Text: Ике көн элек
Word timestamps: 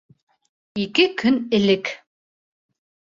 Ике 0.83 1.05
көн 1.23 1.37
элек 1.59 1.95